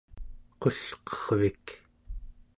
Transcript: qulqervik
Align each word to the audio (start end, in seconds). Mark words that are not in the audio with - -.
qulqervik 0.61 1.65